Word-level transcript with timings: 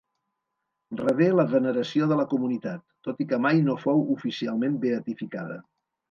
Rebé 1.01 1.25
la 1.39 1.43
veneració 1.51 2.07
de 2.11 2.17
la 2.19 2.25
comunitat, 2.31 2.81
tot 3.07 3.21
i 3.25 3.27
que 3.33 3.39
mai 3.47 3.61
no 3.67 3.75
fou 3.83 4.01
oficialment 4.15 4.79
beatificada. 4.87 5.59